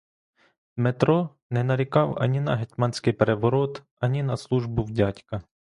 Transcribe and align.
Дмитро 0.77 1.29
не 1.49 1.63
нарікав 1.63 2.17
ані 2.19 2.41
на 2.41 2.55
гетьманський 2.55 3.13
переворот, 3.13 3.83
ані 3.99 4.23
на 4.23 4.37
службу 4.37 4.83
в 4.83 4.91
дядька. 4.91 5.41